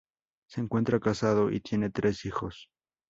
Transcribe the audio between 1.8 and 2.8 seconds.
tres hijos.